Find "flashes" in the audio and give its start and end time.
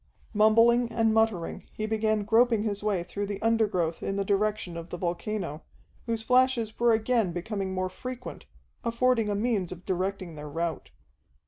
6.23-6.79